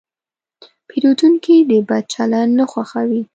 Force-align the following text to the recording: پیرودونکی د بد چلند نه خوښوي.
پیرودونکی 0.87 1.57
د 1.69 1.71
بد 1.87 2.03
چلند 2.13 2.51
نه 2.59 2.65
خوښوي. 2.71 3.21